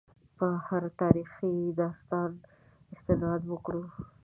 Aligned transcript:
په 0.37 0.47
هر 0.65 0.83
تاریخي 1.01 1.53
داستان 1.79 2.31
استناد 2.93 3.41
وکړو. 3.47 3.83